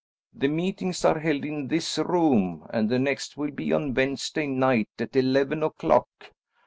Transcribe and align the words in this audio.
"The 0.33 0.47
meetings 0.47 1.05
are 1.05 1.19
held 1.19 1.45
in 1.45 1.67
this 1.67 1.99
room, 1.99 2.65
and 2.71 2.89
the 2.89 2.97
next 2.97 3.37
will 3.37 3.51
be 3.51 3.71
on 3.71 3.93
Wednesday 3.93 4.47
night 4.47 4.87
at 4.99 5.15
eleven 5.15 5.61
o'clock." 5.61 6.09